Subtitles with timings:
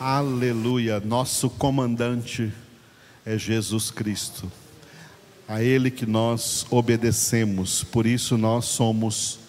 [0.00, 1.00] Aleluia.
[1.00, 2.52] Nosso comandante
[3.26, 4.48] é Jesus Cristo.
[5.48, 7.82] A Ele que nós obedecemos.
[7.82, 9.40] Por isso nós somos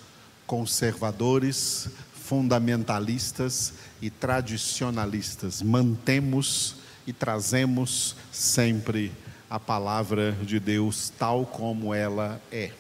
[0.48, 5.62] conservadores, fundamentalistas e tradicionalistas.
[5.62, 9.12] Mantemos e trazemos sempre
[9.48, 12.72] a palavra de Deus tal como ela é.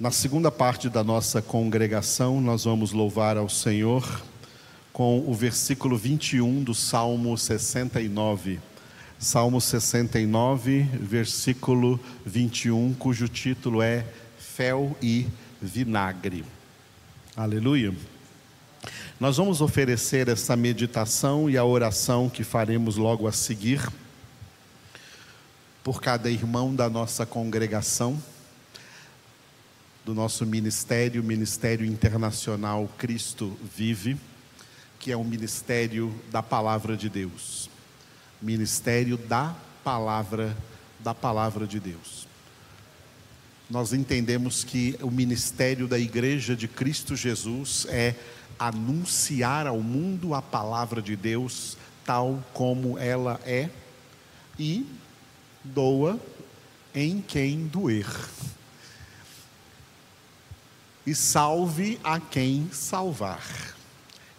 [0.00, 4.04] Na segunda parte da nossa congregação, nós vamos louvar ao Senhor
[4.98, 8.58] com o versículo 21 do Salmo 69.
[9.16, 14.04] Salmo 69, versículo 21, cujo título é
[14.40, 15.28] Fel e
[15.62, 16.44] Vinagre.
[17.36, 17.94] Aleluia.
[19.20, 23.88] Nós vamos oferecer essa meditação e a oração que faremos logo a seguir
[25.84, 28.20] por cada irmão da nossa congregação
[30.04, 34.16] do nosso ministério, Ministério Internacional Cristo Vive,
[34.98, 37.70] que é um ministério da palavra de Deus.
[38.40, 40.56] Ministério da palavra
[41.00, 42.26] da palavra de Deus.
[43.70, 48.14] Nós entendemos que o ministério da igreja de Cristo Jesus é
[48.58, 53.68] anunciar ao mundo a palavra de Deus tal como ela é
[54.58, 54.86] e
[55.62, 56.18] doa
[56.94, 58.06] em quem doer
[61.06, 63.77] e salve a quem salvar.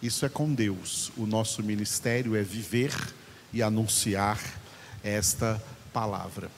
[0.01, 1.11] Isso é com Deus.
[1.17, 2.93] O nosso ministério é viver
[3.51, 4.39] e anunciar
[5.03, 6.49] esta palavra.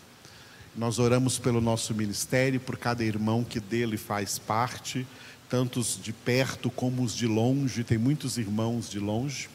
[0.76, 5.06] Nós oramos pelo nosso ministério, por cada irmão que dele faz parte,
[5.50, 9.50] tantos de perto como os de longe, tem muitos irmãos de longe.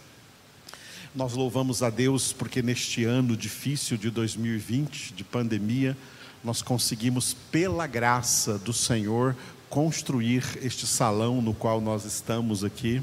[1.15, 5.97] Nós louvamos a Deus porque neste ano difícil de 2020, de pandemia,
[6.45, 9.35] nós conseguimos, pela graça do Senhor,
[9.71, 13.03] construir este salão no qual nós estamos aqui.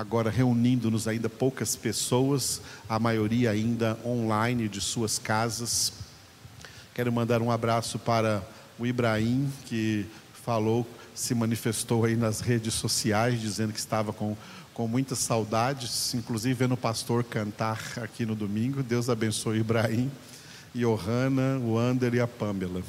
[0.00, 5.92] Agora reunindo-nos ainda poucas pessoas, a maioria ainda online de suas casas.
[6.94, 8.42] Quero mandar um abraço para
[8.78, 14.34] o Ibrahim, que falou, se manifestou aí nas redes sociais, dizendo que estava com,
[14.72, 18.82] com muitas saudades, inclusive vendo o pastor cantar aqui no domingo.
[18.82, 20.10] Deus abençoe o Ibrahim,
[20.74, 22.80] Johanna, o Ander e a Pamela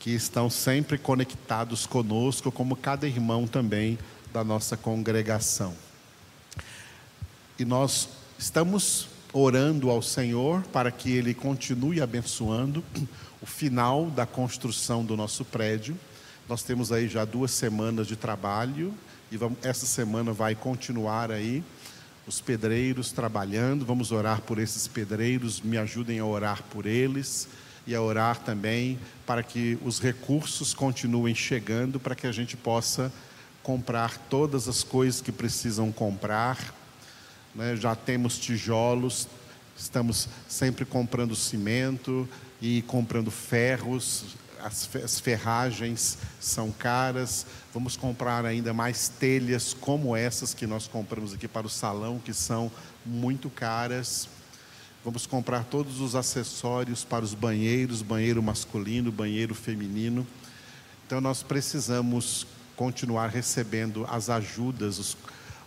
[0.00, 3.96] que estão sempre conectados conosco, como cada irmão também
[4.32, 5.74] da nossa congregação.
[7.58, 12.82] E nós estamos orando ao Senhor para que Ele continue abençoando
[13.40, 15.96] o final da construção do nosso prédio.
[16.48, 18.92] Nós temos aí já duas semanas de trabalho
[19.30, 21.62] e vamos, essa semana vai continuar aí
[22.26, 23.84] os pedreiros trabalhando.
[23.84, 27.48] Vamos orar por esses pedreiros, me ajudem a orar por eles
[27.86, 33.12] e a orar também para que os recursos continuem chegando, para que a gente possa
[33.62, 36.74] comprar todas as coisas que precisam comprar.
[37.54, 37.76] Né?
[37.76, 39.28] Já temos tijolos,
[39.76, 42.28] estamos sempre comprando cimento
[42.60, 47.46] e comprando ferros, as ferragens são caras.
[47.74, 52.32] Vamos comprar ainda mais telhas como essas que nós compramos aqui para o salão, que
[52.32, 52.70] são
[53.04, 54.28] muito caras.
[55.04, 60.24] Vamos comprar todos os acessórios para os banheiros, banheiro masculino, banheiro feminino.
[61.04, 62.46] Então nós precisamos
[62.82, 65.16] continuar recebendo as ajudas, os,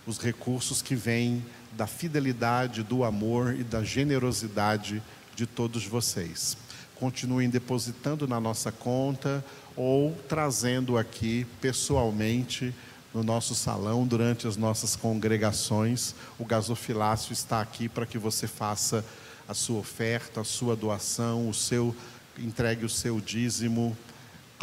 [0.05, 5.01] os recursos que vêm da fidelidade, do amor e da generosidade
[5.33, 6.57] de todos vocês.
[6.95, 9.41] Continuem depositando na nossa conta
[9.77, 12.75] ou trazendo aqui pessoalmente
[13.13, 16.13] no nosso salão durante as nossas congregações.
[16.37, 19.05] O gasofilácio está aqui para que você faça
[19.47, 21.95] a sua oferta, a sua doação, o seu
[22.37, 23.95] entregue o seu dízimo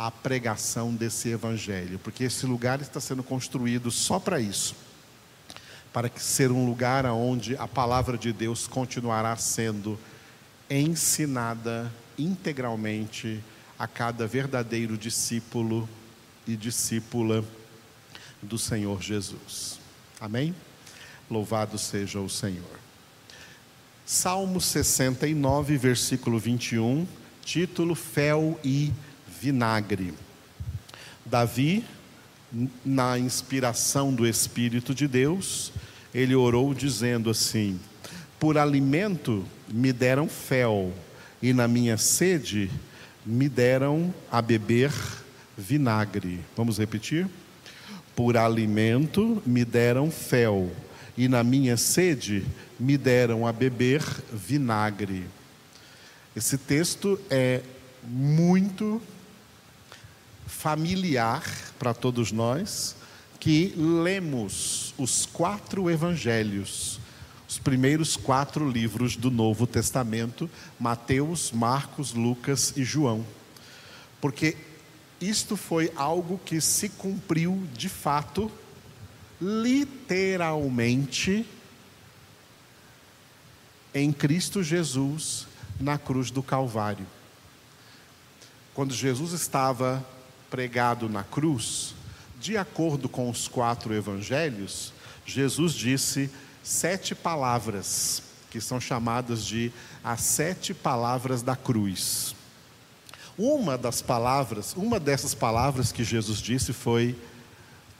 [0.06, 4.74] à pregação desse evangelho, porque esse lugar está sendo construído só para isso.
[5.92, 9.96] Para ser um lugar onde a palavra de Deus continuará sendo
[10.68, 13.40] ensinada integralmente
[13.78, 15.88] a cada verdadeiro discípulo
[16.48, 17.44] e discípula
[18.42, 19.78] do Senhor Jesus.
[20.20, 20.52] Amém?
[21.30, 22.80] Louvado seja o Senhor.
[24.04, 27.06] Salmo 69, versículo 21,
[27.44, 28.92] título Fel e
[29.40, 30.12] Vinagre.
[31.24, 31.84] Davi,
[32.84, 35.72] na inspiração do Espírito de Deus,
[36.14, 37.80] ele orou dizendo assim:
[38.38, 40.92] Por alimento me deram fel,
[41.40, 42.70] e na minha sede
[43.24, 44.92] me deram a beber
[45.56, 46.40] vinagre.
[46.56, 47.26] Vamos repetir?
[48.14, 50.70] Por alimento me deram fel,
[51.16, 52.44] e na minha sede
[52.78, 54.02] me deram a beber
[54.32, 55.24] vinagre.
[56.34, 57.62] Esse texto é
[58.02, 59.00] muito
[60.52, 61.42] familiar
[61.78, 62.94] para todos nós
[63.40, 67.00] que lemos os quatro evangelhos,
[67.48, 73.26] os primeiros quatro livros do Novo Testamento: Mateus, Marcos, Lucas e João.
[74.20, 74.56] Porque
[75.20, 78.48] isto foi algo que se cumpriu de fato,
[79.40, 81.44] literalmente,
[83.92, 85.48] em Cristo Jesus
[85.80, 87.06] na cruz do Calvário.
[88.72, 90.06] Quando Jesus estava
[90.52, 91.94] pregado na cruz,
[92.38, 94.92] de acordo com os quatro evangelhos,
[95.24, 96.30] Jesus disse
[96.62, 99.72] sete palavras, que são chamadas de
[100.04, 102.36] as sete palavras da cruz.
[103.38, 107.16] Uma das palavras, uma dessas palavras que Jesus disse foi: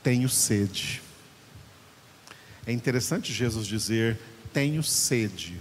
[0.03, 1.01] Tenho sede.
[2.67, 4.19] É interessante Jesus dizer:
[4.53, 5.59] Tenho sede,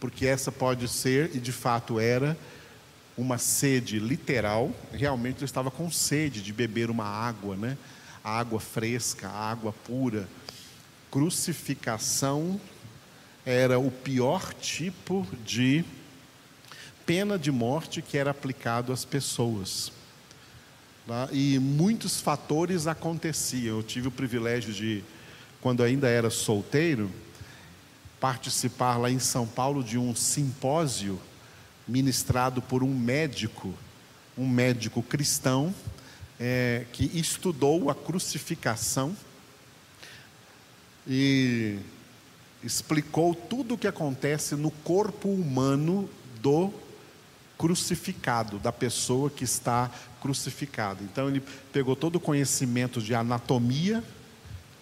[0.00, 2.36] porque essa pode ser, e de fato era,
[3.16, 4.72] uma sede literal.
[4.92, 7.78] Realmente ele estava com sede de beber uma água, né?
[8.22, 10.28] Água fresca, água pura.
[11.10, 12.60] Crucificação
[13.46, 15.84] era o pior tipo de
[17.04, 19.92] pena de morte que era aplicado às pessoas.
[21.06, 21.28] Tá?
[21.30, 23.76] E muitos fatores aconteciam.
[23.76, 25.04] Eu tive o privilégio de,
[25.60, 27.10] quando ainda era solteiro,
[28.18, 31.20] participar lá em São Paulo de um simpósio
[31.86, 33.74] ministrado por um médico,
[34.36, 35.74] um médico cristão,
[36.38, 39.16] é, que estudou a crucificação
[41.06, 41.78] e
[42.62, 46.08] explicou tudo o que acontece no corpo humano
[46.40, 46.72] do
[47.58, 49.90] crucificado, da pessoa que está
[50.20, 51.02] crucificada.
[51.02, 51.42] Então ele
[51.72, 54.02] pegou todo o conhecimento de anatomia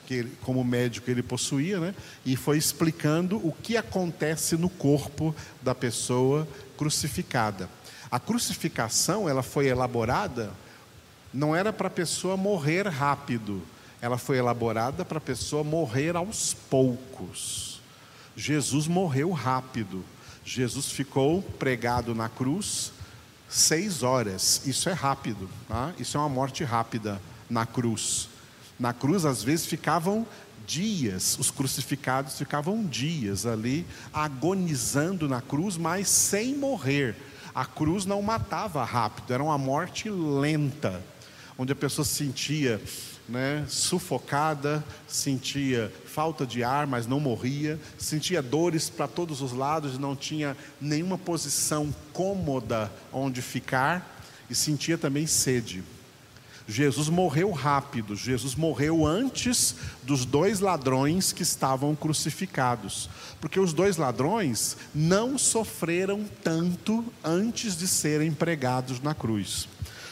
[0.07, 1.95] que ele, como médico ele possuía, né?
[2.25, 6.47] E foi explicando o que acontece no corpo da pessoa
[6.77, 7.69] crucificada.
[8.11, 10.53] A crucificação, ela foi elaborada
[11.33, 13.63] não era para a pessoa morrer rápido,
[14.01, 17.81] ela foi elaborada para a pessoa morrer aos poucos.
[18.37, 20.05] Jesus morreu rápido.
[20.45, 22.93] Jesus ficou pregado na cruz
[23.49, 24.63] seis horas.
[24.67, 25.93] Isso é rápido, tá?
[25.99, 28.29] isso é uma morte rápida na cruz.
[28.79, 30.27] Na cruz, às vezes, ficavam
[30.67, 37.17] dias, os crucificados ficavam dias ali agonizando na cruz, mas sem morrer.
[37.55, 41.03] A cruz não matava rápido, era uma morte lenta,
[41.59, 42.81] onde a pessoa se sentia
[43.29, 49.99] né, sufocada, sentia falta de ar, mas não morria, sentia dores para todos os lados,
[49.99, 55.85] não tinha nenhuma posição cômoda onde ficar e sentia também sede.
[56.67, 63.11] Jesus morreu rápido, Jesus morreu antes dos dois ladrões que estavam crucificados,
[63.41, 69.69] porque os dois ladrões não sofreram tanto antes de serem pregados na cruz.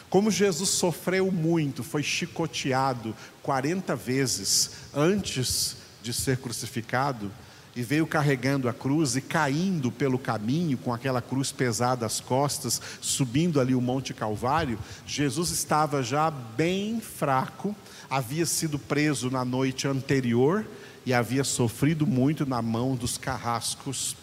[0.09, 7.31] Como Jesus sofreu muito, foi chicoteado 40 vezes antes de ser crucificado,
[7.75, 12.81] e veio carregando a cruz e caindo pelo caminho com aquela cruz pesada às costas,
[13.01, 17.75] subindo ali o Monte Calvário, Jesus estava já bem fraco,
[18.09, 20.67] havia sido preso na noite anterior
[21.07, 24.17] e havia sofrido muito na mão dos carrascos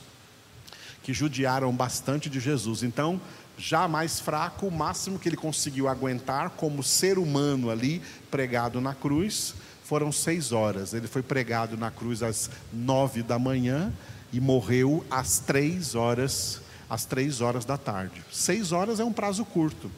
[1.01, 2.83] que judiaram bastante de Jesus.
[2.83, 3.19] Então,
[3.57, 8.94] já mais fraco, o máximo que ele conseguiu aguentar como ser humano ali, pregado na
[8.94, 9.55] cruz,
[9.88, 10.94] foram seis horas.
[10.94, 13.94] Ele foi pregado na cruz às nove da manhã
[14.34, 16.59] e morreu às três horas,
[16.90, 18.21] às três horas da tarde.
[18.30, 19.90] Seis horas é um prazo curto.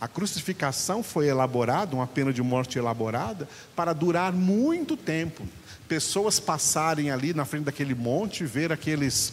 [0.00, 5.46] A crucificação foi elaborada, uma pena de morte elaborada, para durar muito tempo.
[5.88, 9.32] Pessoas passarem ali na frente daquele monte, ver aqueles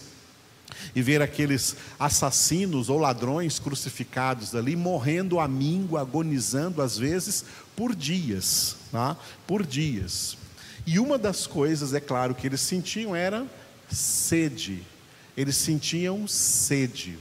[0.96, 7.96] e ver aqueles assassinos ou ladrões crucificados ali, morrendo a míngua, agonizando às vezes por
[7.96, 9.18] dias, tá?
[9.48, 10.38] por dias.
[10.86, 13.46] E uma das coisas, é claro, que eles sentiam era
[13.90, 14.84] sede,
[15.36, 17.18] eles sentiam sede.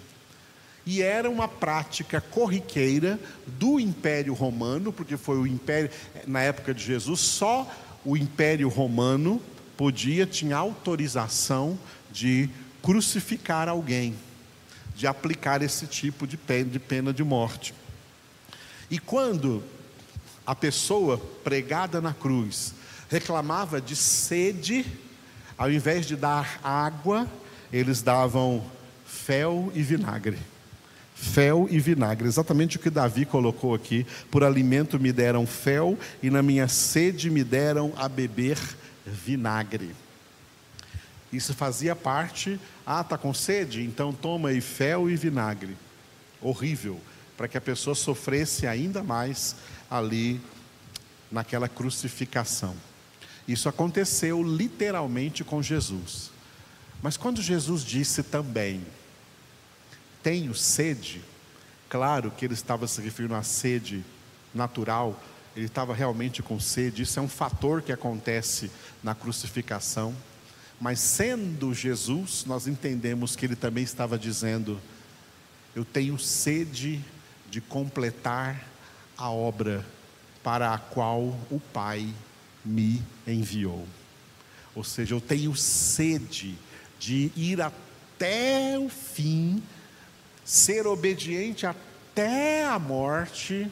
[0.85, 5.90] E era uma prática corriqueira do Império Romano, porque foi o império,
[6.26, 7.71] na época de Jesus, só
[8.04, 9.40] o Império Romano
[9.76, 11.78] podia, tinha autorização
[12.11, 12.50] de
[12.83, 14.15] crucificar alguém,
[14.95, 17.73] de aplicar esse tipo de pena de morte.
[18.91, 19.62] E quando
[20.47, 22.75] a pessoa pregada na cruz
[23.09, 24.85] reclamava de sede,
[25.57, 27.29] ao invés de dar água,
[27.73, 28.62] eles davam
[29.07, 30.39] fel e vinagre.
[31.15, 34.05] Fel e vinagre, exatamente o que Davi colocou aqui.
[34.31, 38.59] Por alimento me deram fel, e na minha sede me deram a beber
[39.07, 39.95] vinagre.
[41.33, 42.61] Isso fazia parte.
[42.87, 43.83] Ah, está com sede?
[43.83, 45.77] Então toma aí fel e vinagre.
[46.41, 47.01] Horrível.
[47.37, 49.57] Para que a pessoa sofresse ainda mais
[49.91, 50.41] ali
[51.31, 52.77] naquela crucificação.
[53.49, 56.31] Isso aconteceu literalmente com Jesus.
[57.03, 58.85] Mas quando Jesus disse também,
[60.23, 61.25] tenho sede,
[61.89, 64.05] claro que ele estava se referindo à sede
[64.55, 65.21] natural,
[65.57, 68.71] ele estava realmente com sede, isso é um fator que acontece
[69.03, 70.15] na crucificação.
[70.83, 74.81] Mas sendo Jesus, nós entendemos que ele também estava dizendo:
[75.77, 77.01] Eu tenho sede
[77.49, 78.67] de completar
[79.17, 79.87] a obra
[80.43, 82.12] para a qual o Pai
[82.65, 83.87] me enviou.
[84.75, 86.59] Ou seja, eu tenho sede
[86.99, 89.62] de ir até o fim,
[90.45, 93.71] ser obediente até a morte.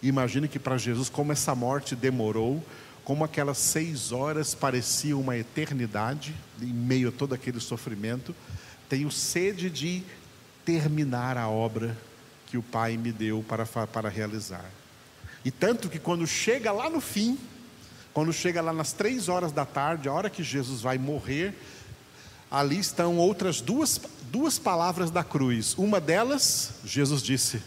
[0.00, 2.64] Imagine que para Jesus, como essa morte demorou,
[3.08, 8.36] como aquelas seis horas pareciam uma eternidade, em meio a todo aquele sofrimento,
[8.86, 10.02] tenho sede de
[10.62, 11.96] terminar a obra
[12.48, 14.66] que o Pai me deu para, para realizar.
[15.42, 17.38] E tanto que quando chega lá no fim,
[18.12, 21.54] quando chega lá nas três horas da tarde, a hora que Jesus vai morrer,
[22.50, 23.98] ali estão outras duas,
[24.30, 25.74] duas palavras da cruz.
[25.78, 27.62] Uma delas, Jesus disse: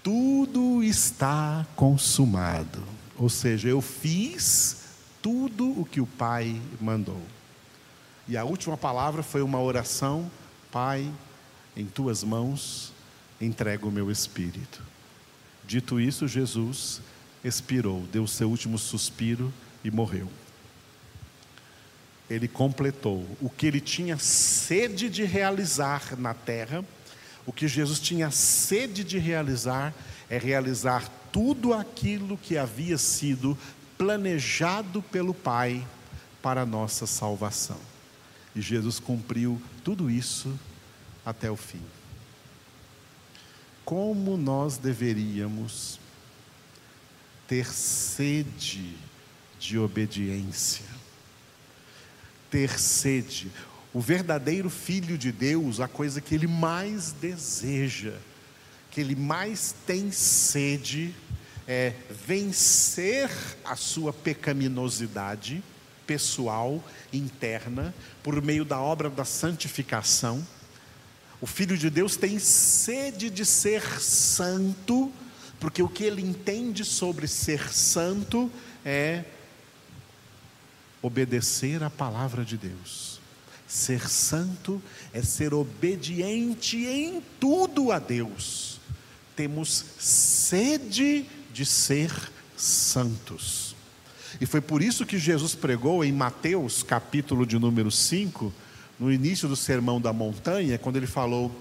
[0.00, 2.94] Tudo está consumado.
[3.16, 4.84] Ou seja, eu fiz
[5.22, 7.22] tudo o que o Pai mandou.
[8.26, 10.30] E a última palavra foi uma oração:
[10.70, 11.10] Pai,
[11.76, 12.92] em tuas mãos
[13.40, 14.82] entrego o meu espírito.
[15.66, 17.00] Dito isso, Jesus
[17.42, 19.52] expirou, deu seu último suspiro
[19.82, 20.28] e morreu.
[22.28, 26.84] Ele completou o que ele tinha sede de realizar na terra,
[27.46, 29.94] o que Jesus tinha sede de realizar
[30.30, 33.58] é realizar tudo aquilo que havia sido
[33.98, 35.84] planejado pelo Pai
[36.40, 37.80] para a nossa salvação.
[38.54, 40.56] E Jesus cumpriu tudo isso
[41.26, 41.82] até o fim.
[43.84, 45.98] Como nós deveríamos
[47.48, 48.94] ter sede
[49.58, 50.86] de obediência,
[52.48, 53.50] ter sede.
[53.92, 58.14] O verdadeiro Filho de Deus, a coisa que ele mais deseja,
[58.94, 61.12] que ele mais tem sede,
[61.66, 63.30] é vencer
[63.64, 65.62] a sua pecaminosidade
[66.06, 70.46] pessoal, interna, por meio da obra da santificação.
[71.40, 75.12] O Filho de Deus tem sede de ser santo,
[75.58, 78.50] porque o que ele entende sobre ser santo
[78.84, 79.24] é
[81.02, 83.20] obedecer à palavra de Deus.
[83.66, 88.78] Ser santo é ser obediente em tudo a Deus.
[89.34, 92.10] Temos sede de ser
[92.56, 93.76] santos.
[94.40, 98.52] E foi por isso que Jesus pregou em Mateus, capítulo de número 5,
[98.98, 101.54] no início do Sermão da Montanha, quando ele falou: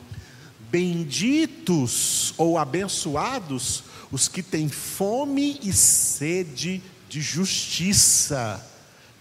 [0.72, 8.66] Benditos ou abençoados os que têm fome e sede de justiça,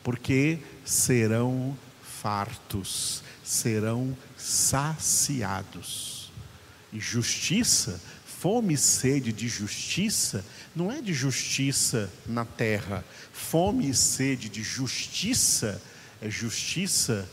[0.03, 1.77] porque serão
[2.23, 6.31] fartos, serão saciados.
[6.93, 8.01] E justiça
[8.43, 10.45] Fome e sede de justiça
[10.75, 13.05] não é de justiça na terra.
[13.33, 15.81] Fome e sede de justiça
[16.21, 17.29] é justiça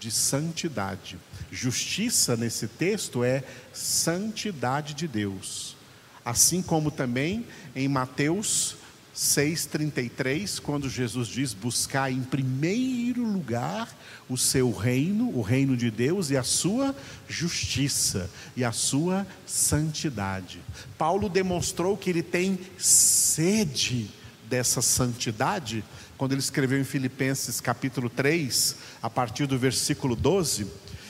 [0.00, 1.18] de santidade.
[1.52, 3.44] Justiça nesse texto é
[3.74, 5.76] santidade de Deus.
[6.24, 8.78] Assim como também em Mateus
[9.14, 13.96] 6,33, quando Jesus diz: buscar em primeiro lugar
[14.28, 16.94] o seu reino, o reino de Deus e a sua
[17.28, 20.60] justiça e a sua santidade.
[20.98, 24.10] Paulo demonstrou que ele tem sede
[24.48, 25.84] dessa santidade
[26.16, 30.66] quando ele escreveu em Filipenses capítulo 3, a partir do versículo 12: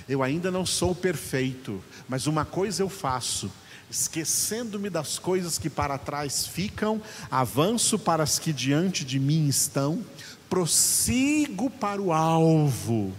[0.06, 3.50] Eu ainda não sou perfeito, mas uma coisa eu faço
[3.94, 10.04] esquecendo-me das coisas que para trás ficam, avanço para as que diante de mim estão,
[10.50, 13.12] prossigo para o alvo,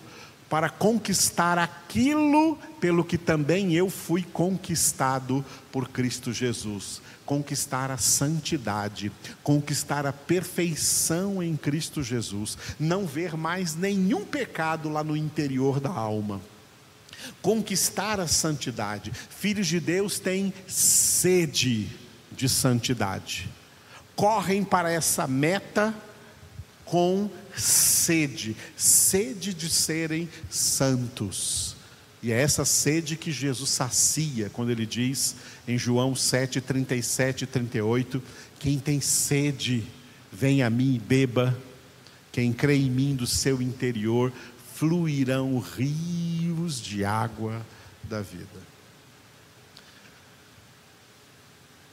[0.49, 7.01] para conquistar aquilo pelo que também eu fui conquistado por Cristo Jesus.
[7.25, 15.03] Conquistar a santidade, conquistar a perfeição em Cristo Jesus, não ver mais nenhum pecado lá
[15.03, 16.39] no interior da alma
[17.41, 19.11] conquistar a santidade.
[19.29, 21.87] Filhos de Deus têm sede
[22.31, 23.49] de santidade,
[24.15, 25.93] correm para essa meta
[26.83, 31.75] com sede, sede de serem santos.
[32.21, 35.35] E é essa sede que Jesus sacia quando ele diz
[35.67, 38.23] em João 7, 37 e 38:
[38.59, 39.83] Quem tem sede,
[40.31, 41.55] vem a mim e beba.
[42.31, 44.33] Quem crê em mim do seu interior
[44.75, 47.65] fluirão rios de água
[48.03, 48.59] da vida.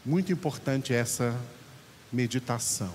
[0.04, 1.38] Muito importante essa
[2.12, 2.92] meditação.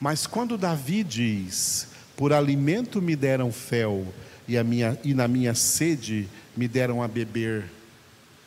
[0.00, 4.06] Mas quando Davi diz: Por alimento me deram fel,
[4.48, 6.26] e, a minha, e na minha sede
[6.56, 7.70] me deram a beber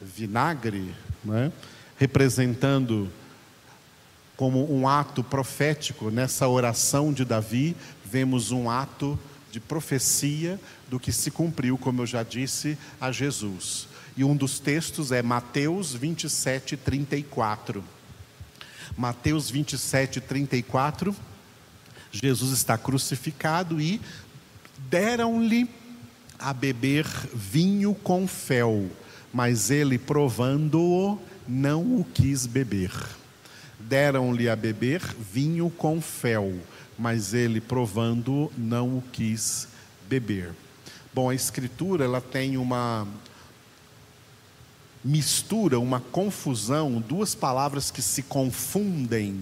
[0.01, 1.51] vinagre, né?
[1.97, 3.11] representando
[4.35, 9.19] como um ato profético nessa oração de Davi, vemos um ato
[9.51, 13.87] de profecia do que se cumpriu, como eu já disse, a Jesus.
[14.15, 17.83] E um dos textos é Mateus 27, 34.
[18.97, 21.15] Mateus 27, 34.
[22.11, 24.01] Jesus está crucificado e
[24.89, 25.69] deram-lhe
[26.37, 28.89] a beber vinho com fel,
[29.33, 32.91] mas ele, provando-o, não o quis beber.
[33.79, 36.53] Deram-lhe a beber vinho com fel,
[36.99, 39.69] mas ele, provando-o, não o quis
[40.09, 40.51] beber.
[41.13, 43.07] Bom, a escritura ela tem uma
[45.03, 49.41] mistura, uma confusão, duas palavras que se confundem,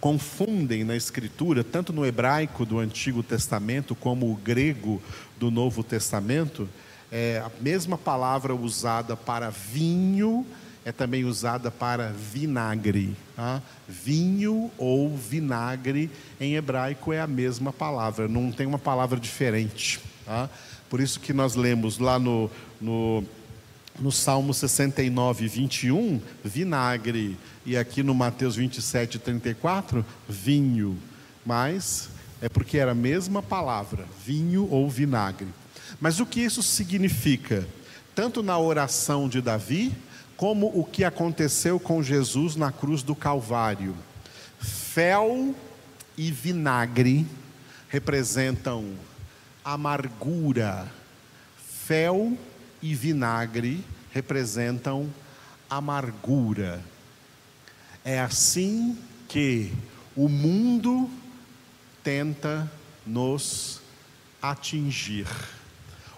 [0.00, 5.02] confundem na escritura, tanto no hebraico do Antigo Testamento como o grego
[5.36, 6.68] do Novo Testamento,
[7.10, 10.46] é a mesma palavra usada para vinho
[10.84, 13.16] é também usada para vinagre.
[13.34, 13.62] Tá?
[13.88, 16.10] Vinho ou vinagre
[16.40, 20.00] em hebraico é a mesma palavra, não tem uma palavra diferente.
[20.26, 20.48] Tá?
[20.90, 22.50] Por isso que nós lemos lá no,
[22.80, 23.24] no
[23.98, 30.98] no Salmo 69, 21, vinagre, e aqui no Mateus 27, 34, vinho.
[31.46, 32.08] Mas
[32.42, 35.48] é porque era a mesma palavra, vinho ou vinagre.
[36.00, 37.66] Mas o que isso significa?
[38.14, 39.92] Tanto na oração de Davi,
[40.36, 43.94] como o que aconteceu com Jesus na cruz do Calvário.
[44.58, 45.54] Fel
[46.16, 47.26] e vinagre
[47.88, 48.94] representam
[49.64, 50.90] amargura.
[51.56, 52.36] Fel
[52.82, 55.12] e vinagre representam
[55.68, 56.82] amargura.
[58.04, 58.98] É assim
[59.28, 59.72] que
[60.14, 61.10] o mundo
[62.02, 62.70] tenta
[63.06, 63.80] nos
[64.40, 65.26] atingir.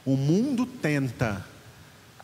[0.05, 1.45] O mundo tenta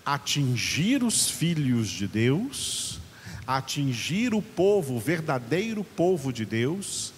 [0.05, 3.01] atingir os filhos de Deus,
[3.47, 7.13] atingir o povo, o verdadeiro povo de Deus,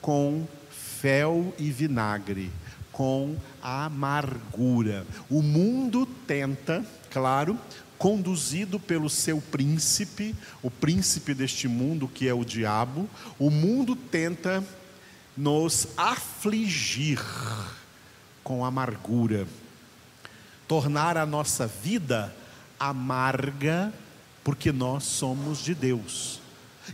[0.00, 2.50] com fel e vinagre
[2.92, 5.06] com amargura.
[5.28, 7.58] O mundo tenta, claro,
[7.98, 14.62] conduzido pelo seu príncipe, o príncipe deste mundo que é o diabo, o mundo tenta
[15.36, 17.20] nos afligir
[18.44, 19.46] com amargura,
[20.72, 22.34] tornar a nossa vida
[22.80, 23.92] amarga,
[24.42, 26.40] porque nós somos de Deus.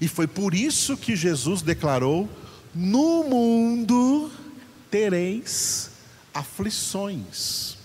[0.01, 2.29] E foi por isso que Jesus declarou:
[2.75, 4.33] no mundo
[4.91, 5.93] tereis
[6.35, 7.77] aflições.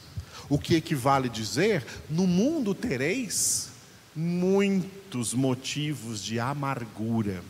[0.49, 3.69] O que equivale dizer: no mundo tereis
[4.15, 7.43] muitos motivos de amargura.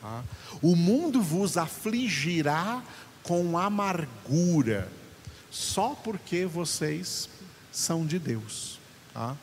[0.00, 0.24] Tá?
[0.62, 2.82] O mundo vos afligirá
[3.22, 4.90] com amargura,
[5.50, 7.28] só porque vocês
[7.72, 8.78] são de Deus.
[9.12, 9.36] Tá?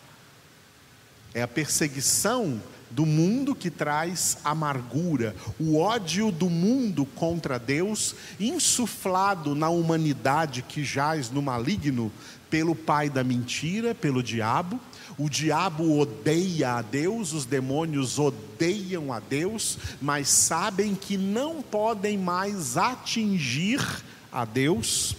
[1.33, 9.53] É a perseguição do mundo que traz amargura, o ódio do mundo contra Deus, insuflado
[9.53, 12.11] na humanidade que jaz no maligno
[12.49, 14.79] pelo pai da mentira, pelo diabo.
[15.17, 22.17] O diabo odeia a Deus, os demônios odeiam a Deus, mas sabem que não podem
[22.17, 23.81] mais atingir
[24.31, 25.15] a Deus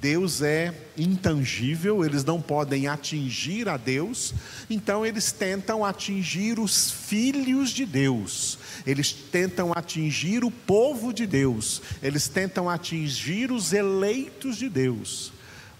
[0.00, 4.34] Deus é intangível, eles não podem atingir a Deus,
[4.68, 11.80] então eles tentam atingir os filhos de Deus, eles tentam atingir o povo de Deus,
[12.02, 15.32] eles tentam atingir os eleitos de Deus.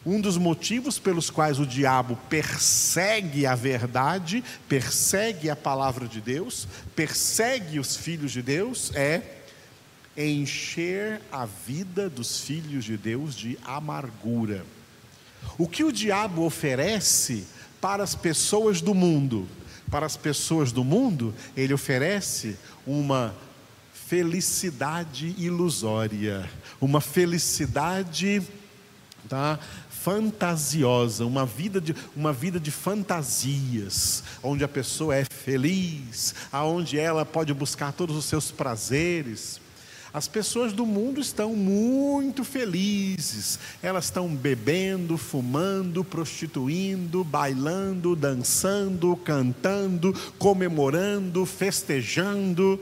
[0.05, 6.67] Um dos motivos pelos quais o diabo persegue a verdade, persegue a palavra de Deus,
[6.95, 9.36] persegue os filhos de Deus é
[10.17, 14.65] encher a vida dos filhos de Deus de amargura.
[15.59, 17.47] O que o diabo oferece
[17.81, 19.47] para as pessoas do mundo?
[19.91, 23.35] Para as pessoas do mundo, ele oferece uma
[23.93, 26.49] felicidade ilusória,
[26.81, 28.43] uma felicidade
[29.29, 29.59] tá,
[29.91, 37.25] fantasiosa, uma vida, de, uma vida de fantasias, onde a pessoa é feliz, aonde ela
[37.25, 39.61] pode buscar todos os seus prazeres.
[40.17, 50.15] As pessoas do mundo estão muito felizes, elas estão bebendo, fumando, prostituindo, bailando, dançando, cantando,
[50.39, 52.81] comemorando, festejando.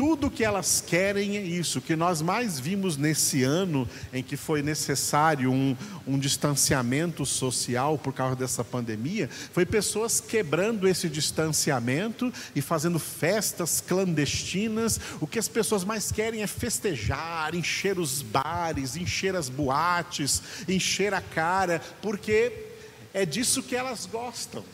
[0.00, 1.78] Tudo que elas querem é isso.
[1.78, 7.98] O que nós mais vimos nesse ano, em que foi necessário um, um distanciamento social
[7.98, 14.98] por causa dessa pandemia, foi pessoas quebrando esse distanciamento e fazendo festas clandestinas.
[15.20, 21.12] O que as pessoas mais querem é festejar, encher os bares, encher as boates, encher
[21.12, 22.68] a cara, porque
[23.12, 24.64] é disso que elas gostam.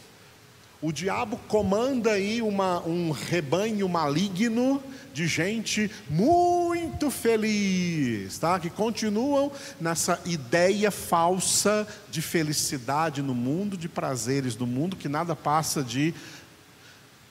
[0.86, 4.80] O diabo comanda aí uma, um rebanho maligno
[5.12, 8.60] de gente muito feliz, tá?
[8.60, 15.34] Que continuam nessa ideia falsa de felicidade no mundo, de prazeres no mundo, que nada
[15.34, 16.14] passa de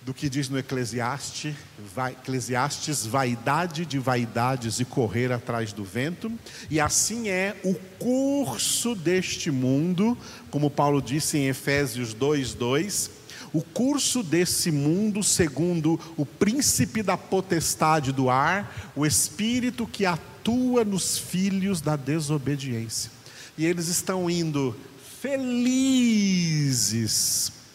[0.02, 1.56] do que diz no Eclesiastes,
[1.96, 6.32] vai, Eclesiastes, vaidade de vaidades e correr atrás do vento,
[6.70, 10.16] e assim é o curso deste mundo,
[10.52, 13.15] como Paulo disse em Efésios 2:2,
[13.56, 20.84] o curso desse mundo segundo o príncipe da potestade do ar, o espírito que atua
[20.84, 23.10] nos filhos da desobediência.
[23.58, 24.76] E eles estão indo
[25.22, 26.54] felizes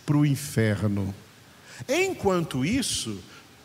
[0.05, 1.15] para o inferno.
[1.89, 3.19] Enquanto isso,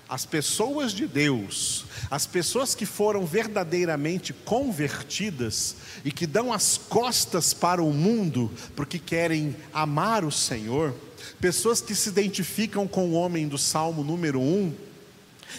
[0.08, 5.76] as pessoas de Deus, as pessoas que foram verdadeiramente convertidas
[6.06, 10.96] e que dão as costas para o mundo porque querem amar o Senhor,
[11.40, 14.74] pessoas que se identificam com o homem do Salmo número 1,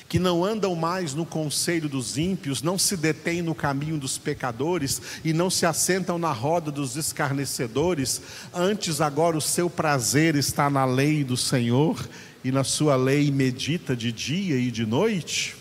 [0.09, 5.01] que não andam mais no conselho dos ímpios, não se detêm no caminho dos pecadores
[5.25, 8.21] e não se assentam na roda dos escarnecedores,
[8.53, 12.09] antes agora o seu prazer está na lei do Senhor
[12.45, 15.57] e na sua lei medita de dia e de noite.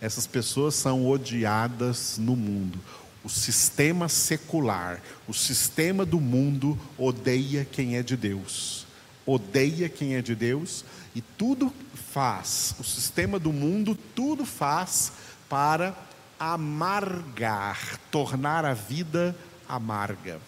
[0.00, 2.78] Essas pessoas são odiadas no mundo.
[3.22, 8.79] O sistema secular, o sistema do mundo odeia quem é de Deus
[9.32, 11.72] odeia quem é de Deus e tudo
[12.12, 15.12] faz, o sistema do mundo tudo faz
[15.48, 15.94] para
[16.38, 19.36] amargar, tornar a vida
[19.68, 20.40] amarga.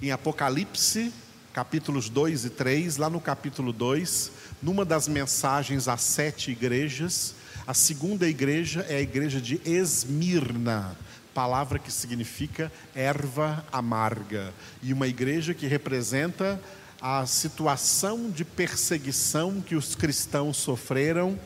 [0.00, 1.12] Em Apocalipse,
[1.52, 7.34] capítulos 2 e 3, lá no capítulo 2, numa das mensagens às sete igrejas,
[7.66, 10.96] a segunda igreja é a igreja de Esmirna
[11.34, 16.60] palavra que significa erva amarga, e uma igreja que representa
[17.00, 21.38] a situação de perseguição que os cristãos sofreram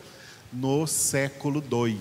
[0.52, 2.00] no século II.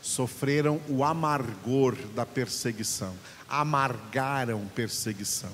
[0.00, 3.14] Sofreram o amargor da perseguição,
[3.48, 5.52] amargaram perseguição.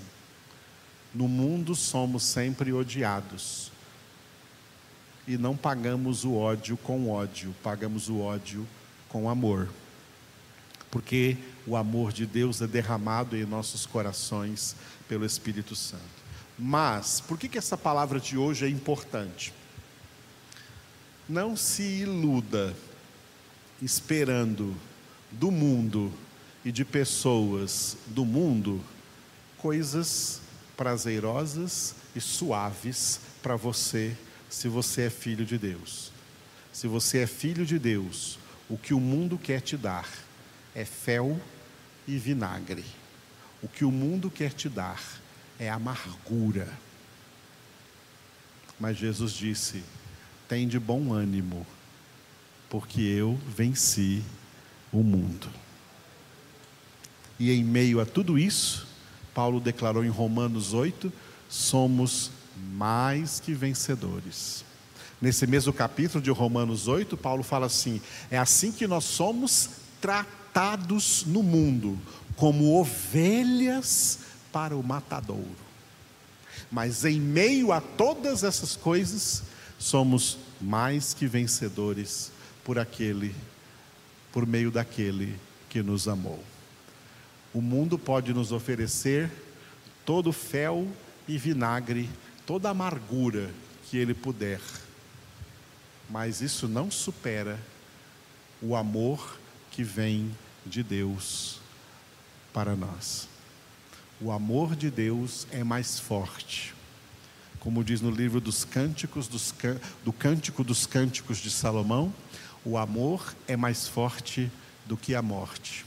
[1.15, 3.73] No mundo somos sempre odiados.
[5.27, 8.67] E não pagamos o ódio com ódio, pagamos o ódio
[9.09, 9.69] com amor
[10.90, 14.74] porque o amor de Deus é derramado em nossos corações
[15.09, 16.03] pelo Espírito Santo.
[16.59, 19.53] Mas, por que, que essa palavra de hoje é importante?
[21.29, 22.74] Não se iluda
[23.81, 24.74] esperando
[25.31, 26.12] do mundo
[26.64, 28.83] e de pessoas do mundo
[29.59, 30.40] coisas
[30.77, 34.16] prazerosas e suaves para você,
[34.48, 36.12] se você é filho de Deus.
[36.72, 40.09] Se você é filho de Deus, o que o mundo quer te dar
[40.79, 41.41] é fel
[42.07, 42.85] e vinagre.
[43.61, 45.03] O que o mundo quer te dar
[45.59, 46.73] é amargura.
[48.79, 49.83] Mas Jesus disse:
[50.49, 51.67] tem de bom ânimo,
[52.71, 54.23] porque eu venci
[54.93, 55.51] o mundo.
[57.41, 58.87] E em meio a tudo isso,
[59.35, 61.12] Paulo declarou em Romanos 8:
[61.49, 64.64] somos mais que vencedores.
[65.21, 70.38] Nesse mesmo capítulo de Romanos 8, Paulo fala assim: é assim que nós somos tratados
[70.59, 71.97] tratados no mundo
[72.35, 74.18] como ovelhas
[74.51, 75.47] para o matadouro.
[76.68, 79.44] Mas em meio a todas essas coisas,
[79.79, 82.33] somos mais que vencedores
[82.64, 83.33] por aquele,
[84.33, 85.38] por meio daquele
[85.71, 86.42] que nos amou.
[87.55, 89.31] O mundo pode nos oferecer
[90.05, 90.88] todo fel
[91.29, 92.11] e vinagre,
[92.44, 93.49] toda amargura
[93.88, 94.61] que ele puder,
[96.11, 97.61] mas isso não supera
[98.61, 99.38] o amor
[99.71, 100.29] que vem
[100.68, 101.59] de Deus
[102.52, 103.28] para nós.
[104.20, 106.74] O amor de Deus é mais forte.
[107.61, 109.54] Como diz no livro dos Cânticos, dos,
[110.04, 112.12] do Cântico dos Cânticos de Salomão,
[112.64, 114.50] o amor é mais forte
[114.87, 115.85] do que a morte.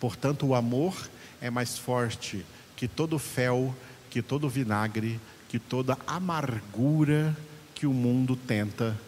[0.00, 0.94] Portanto, o amor
[1.40, 2.44] é mais forte
[2.76, 3.74] que todo fel,
[4.10, 7.36] que todo vinagre, que toda amargura
[7.74, 8.98] que o mundo tenta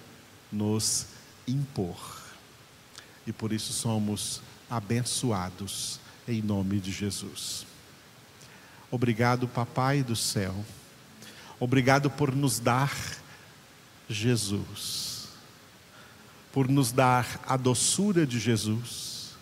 [0.52, 1.06] nos
[1.46, 2.22] impor.
[3.26, 7.66] E por isso somos abençoados em nome de Jesus.
[8.90, 10.55] Obrigado, Papai do céu.
[11.59, 12.92] Obrigado por nos dar
[14.09, 15.07] Jesus.
[16.57, 19.37] por nos dar a doçura de Jesus,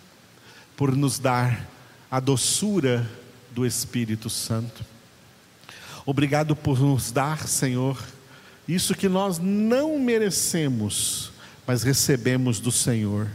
[0.76, 1.64] por nos dar
[2.10, 3.08] a doçura
[3.52, 4.84] do Espírito Santo.
[6.04, 8.02] Obrigado por nos dar, Senhor,
[8.66, 11.30] isso que nós não merecemos,
[11.64, 13.28] mas recebemos do Senhor.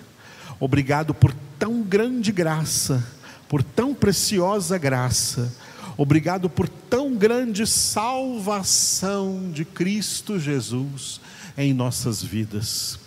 [0.60, 3.06] Obrigado por tão grande graça,
[3.50, 5.54] por tão preciosa graça.
[5.98, 11.19] Obrigado por tão grande salvação de Cristo Jesus
[11.58, 12.98] em nossas vidas.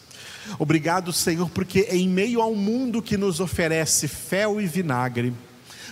[0.58, 5.32] Obrigado, Senhor, porque em meio ao mundo que nos oferece fel e vinagre,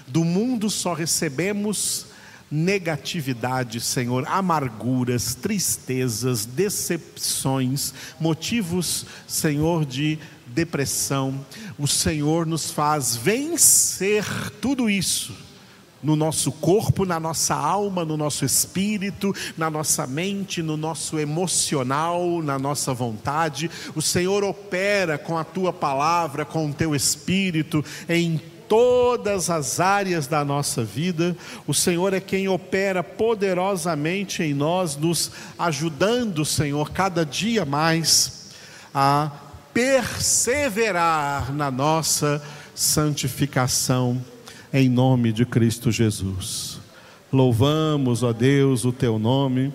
[0.07, 2.07] do mundo só recebemos
[2.51, 10.18] negatividade, Senhor, amarguras, tristezas, decepções, motivos, Senhor, de
[10.54, 11.44] depressão.
[11.78, 14.24] O Senhor nos faz vencer
[14.60, 15.34] tudo isso
[16.02, 22.42] no nosso corpo, na nossa alma, no nosso espírito, na nossa mente, no nosso emocional,
[22.42, 23.70] na nossa vontade.
[23.94, 30.26] O Senhor opera com a tua palavra, com o teu espírito em todas as áreas
[30.26, 31.36] da nossa vida.
[31.66, 38.48] O Senhor é quem opera poderosamente em nós, nos ajudando, Senhor, cada dia mais
[38.94, 39.30] a
[39.72, 42.42] perseverar na nossa
[42.74, 44.24] santificação,
[44.72, 46.78] em nome de Cristo Jesus.
[47.33, 49.72] Louvamos, ó Deus, o teu nome,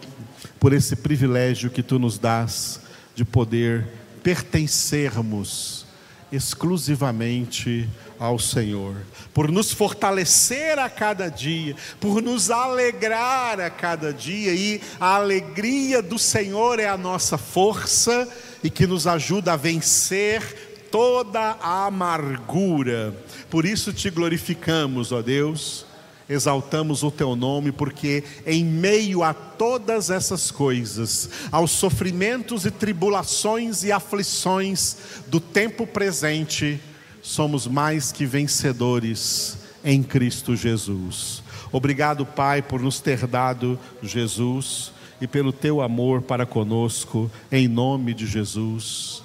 [0.60, 2.82] por esse privilégio que tu nos dás
[3.14, 3.88] de poder
[4.24, 5.86] pertencermos
[6.32, 7.88] exclusivamente
[8.20, 8.96] ao Senhor,
[9.34, 16.02] por nos fortalecer a cada dia, por nos alegrar a cada dia, e a alegria
[16.02, 18.28] do Senhor é a nossa força
[18.66, 23.14] e que nos ajuda a vencer toda a amargura.
[23.48, 25.86] Por isso te glorificamos, ó Deus
[26.28, 33.84] exaltamos o teu nome, porque em meio a todas essas coisas, aos sofrimentos e tribulações
[33.84, 34.98] e aflições
[35.28, 36.82] do tempo presente,
[37.22, 41.44] somos mais que vencedores em Cristo Jesus.
[41.72, 48.14] Obrigado, Pai, por nos ter dado Jesus e pelo teu amor para conosco, em nome
[48.14, 49.24] de Jesus.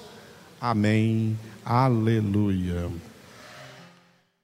[0.59, 1.37] Amém.
[1.65, 2.89] Aleluia.